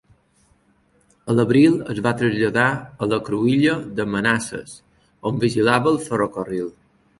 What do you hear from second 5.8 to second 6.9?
el ferrocarril.